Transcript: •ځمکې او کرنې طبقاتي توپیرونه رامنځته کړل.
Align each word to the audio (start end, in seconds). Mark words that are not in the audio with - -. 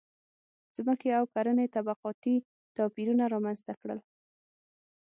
•ځمکې 0.75 1.09
او 1.17 1.23
کرنې 1.33 1.65
طبقاتي 1.75 2.35
توپیرونه 2.75 3.23
رامنځته 3.33 3.73
کړل. 3.81 3.99